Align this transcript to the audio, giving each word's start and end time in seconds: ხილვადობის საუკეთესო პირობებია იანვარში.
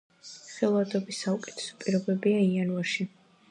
ხილვადობის 0.53 1.19
საუკეთესო 1.27 1.77
პირობებია 1.85 2.43
იანვარში. 2.49 3.09